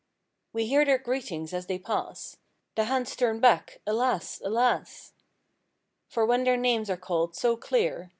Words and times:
We 0.51 0.65
hear 0.65 0.83
their 0.83 0.97
greetings 0.97 1.53
as 1.53 1.67
they 1.67 1.77
pass— 1.77 2.37
The 2.73 2.85
hands 2.85 3.15
turn 3.15 3.39
back 3.39 3.81
I 3.85 3.91
Alas! 3.91 4.41
Alas! 4.43 5.13
For 6.07 6.25
when 6.25 6.43
their 6.43 6.57
names 6.57 6.89
are 6.89 6.97
called, 6.97 7.35
so 7.35 7.55
clear. 7.55 8.09